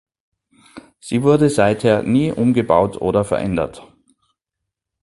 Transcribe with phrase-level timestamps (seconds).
[0.99, 3.85] Sie wurde seither nie umgebaut oder verändert.